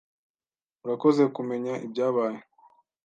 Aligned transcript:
Urakoze 0.83 1.21
kumenya 1.35 1.73
ibyabaye. 1.85 2.39